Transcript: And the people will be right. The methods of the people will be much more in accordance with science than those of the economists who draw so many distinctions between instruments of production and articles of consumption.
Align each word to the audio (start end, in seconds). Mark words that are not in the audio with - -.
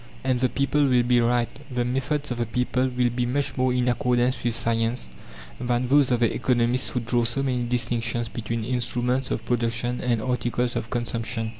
And 0.23 0.39
the 0.39 0.49
people 0.49 0.87
will 0.87 1.03
be 1.03 1.21
right. 1.21 1.47
The 1.69 1.85
methods 1.85 2.31
of 2.31 2.39
the 2.39 2.47
people 2.47 2.87
will 2.87 3.11
be 3.11 3.27
much 3.27 3.55
more 3.55 3.71
in 3.71 3.87
accordance 3.87 4.43
with 4.43 4.55
science 4.55 5.11
than 5.59 5.89
those 5.89 6.09
of 6.09 6.21
the 6.21 6.33
economists 6.33 6.89
who 6.89 7.01
draw 7.01 7.23
so 7.23 7.43
many 7.43 7.65
distinctions 7.67 8.27
between 8.27 8.63
instruments 8.63 9.29
of 9.29 9.45
production 9.45 10.01
and 10.01 10.19
articles 10.19 10.75
of 10.75 10.89
consumption. 10.89 11.49